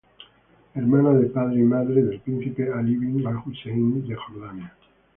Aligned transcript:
Hermana 0.73 1.13
de 1.13 1.27
padre 1.27 1.59
y 1.59 1.61
madre 1.61 2.01
del 2.03 2.21
príncipe 2.21 2.73
Ali 2.73 2.95
bin 2.97 3.23
al 3.27 3.35
Hussein 3.45 4.01
de 4.07 4.15
Jordania. 4.15 4.75